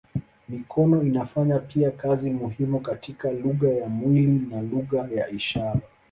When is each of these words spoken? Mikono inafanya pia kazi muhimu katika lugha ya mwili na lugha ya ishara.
Mikono 0.49 1.03
inafanya 1.03 1.59
pia 1.59 1.91
kazi 1.91 2.31
muhimu 2.31 2.79
katika 2.79 3.31
lugha 3.31 3.69
ya 3.69 3.89
mwili 3.89 4.47
na 4.51 4.61
lugha 4.61 5.07
ya 5.11 5.29
ishara. 5.29 5.79